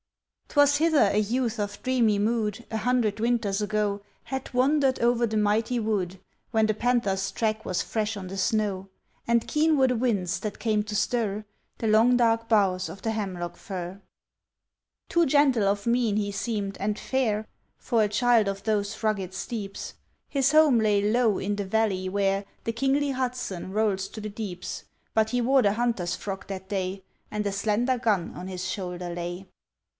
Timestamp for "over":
4.99-5.25